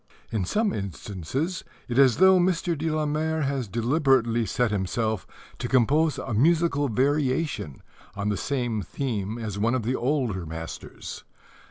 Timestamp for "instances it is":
0.73-2.13